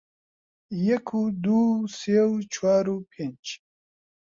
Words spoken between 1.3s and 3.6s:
دوو و سێ و چوار و پێنج